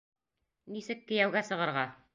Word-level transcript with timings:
НИСЕК 0.77 1.05
КЕЙӘҮГӘ 1.11 1.47
СЫҒЫРҒА 1.51 1.87